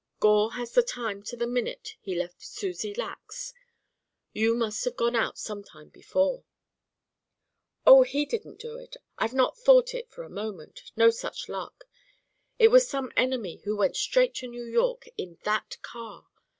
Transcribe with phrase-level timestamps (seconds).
[0.19, 3.53] Gore has the time to the minute he left Susie Lacke's;
[4.33, 6.43] you must have gone out some time before"
[7.85, 8.97] "Oh, he didn't do it.
[9.19, 10.91] I've not thought it for a moment.
[10.95, 11.83] No such luck.
[12.57, 16.27] It was some enemy who went straight to New York in that car.